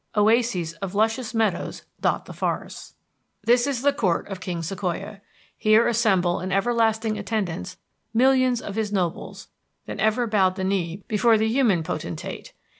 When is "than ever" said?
9.97-10.25